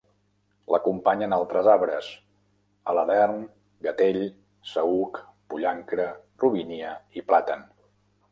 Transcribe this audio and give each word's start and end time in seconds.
L'acompanyen 0.75 1.35
altres 1.35 1.67
arbres: 1.73 2.07
aladern, 2.93 3.37
gatell, 3.87 4.19
saüc, 4.71 5.19
pollancre, 5.53 6.09
robínia 6.45 6.95
i 7.21 7.25
plàtan. 7.29 7.63